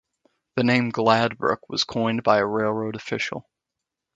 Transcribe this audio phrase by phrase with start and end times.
[0.55, 3.47] The name Gladbrook was coined by a railroad official.